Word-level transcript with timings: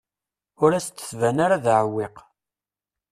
Ur 0.63 0.71
as-d-tban 0.73 1.37
ara 1.45 1.63
d 1.63 1.65
aɛewwiq. 1.73 2.15